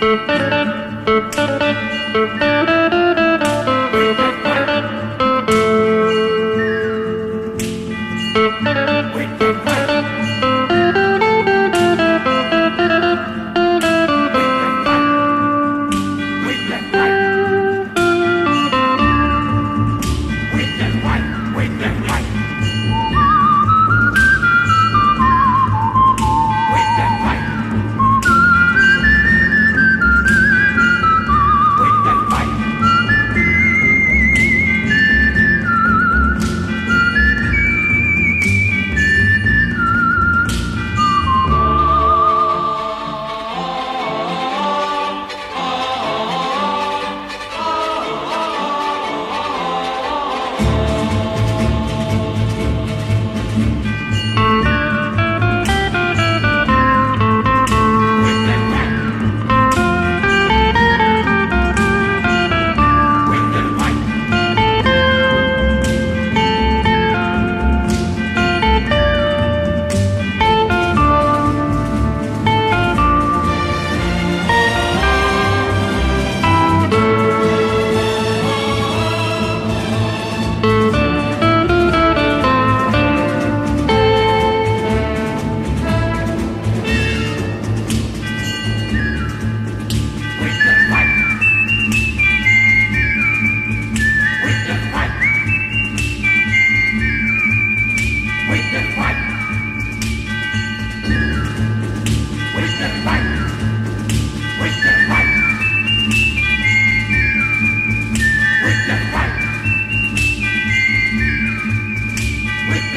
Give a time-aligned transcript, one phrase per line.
[0.00, 0.28] Thank
[2.42, 2.47] you.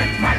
[0.01, 0.31] perfect man.